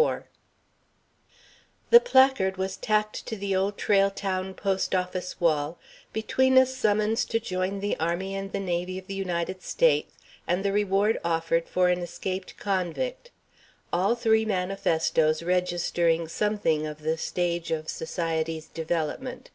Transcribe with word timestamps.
IV 0.00 0.22
The 1.90 2.00
placard 2.00 2.56
was 2.56 2.78
tacked 2.78 3.26
to 3.26 3.36
the 3.36 3.54
Old 3.54 3.76
Trail 3.76 4.10
Town 4.10 4.54
post 4.54 4.94
office 4.94 5.38
wall, 5.38 5.78
between 6.14 6.56
a 6.56 6.64
summons 6.64 7.26
to 7.26 7.38
join 7.38 7.80
the 7.80 7.98
Army 8.00 8.34
and 8.34 8.50
the 8.50 8.60
Navy 8.60 8.96
of 8.98 9.08
the 9.08 9.14
United 9.14 9.62
States, 9.62 10.14
and 10.46 10.64
the 10.64 10.72
reward 10.72 11.20
offered 11.22 11.68
for 11.68 11.90
an 11.90 11.98
escaped 12.00 12.56
convict 12.56 13.30
all 13.92 14.14
three 14.14 14.46
manifestoes 14.46 15.42
registering 15.42 16.28
something 16.28 16.86
of 16.86 17.00
the 17.02 17.18
stage 17.18 17.70
of 17.70 17.90
society's 17.90 18.68
development. 18.68 19.50